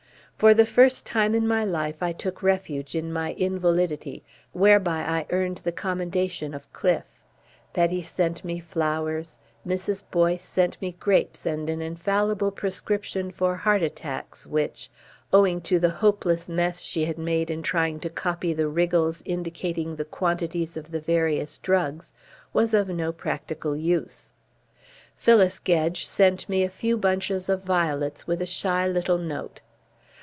[0.37, 5.27] For the first time in my life I took refuge in my invalidity, whereby I
[5.29, 7.19] earned the commendation of Cliffe.
[7.73, 9.37] Betty sent me flowers.
[9.67, 10.01] Mrs.
[10.09, 14.89] Boyce sent me grapes and an infallible prescription for heart attacks which,
[15.31, 19.95] owing to the hopeless mess she had made in trying to copy the wriggles indicating
[19.95, 22.13] the quantities of the various drugs,
[22.51, 24.31] was of no practical use.
[25.15, 29.61] Phyllis Gedge sent me a few bunches of violets with a shy little note.